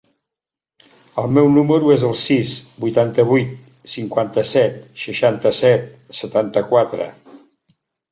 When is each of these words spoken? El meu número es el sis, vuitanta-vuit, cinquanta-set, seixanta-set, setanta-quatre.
El 1.23 1.27
meu 1.37 1.49
número 1.57 1.91
es 1.95 2.05
el 2.07 2.15
sis, 2.21 2.53
vuitanta-vuit, 2.85 3.51
cinquanta-set, 3.97 4.79
seixanta-set, 5.03 5.85
setanta-quatre. 6.21 7.07